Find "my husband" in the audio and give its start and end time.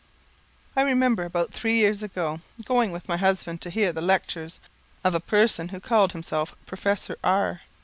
3.07-3.61